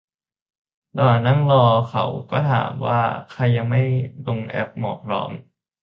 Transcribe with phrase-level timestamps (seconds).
[0.97, 3.01] ระหว่างนั่งรอเขาก็ถามว่า
[3.31, 3.81] ใครยังไม่
[4.27, 5.31] ลงแอปหมอพร้อม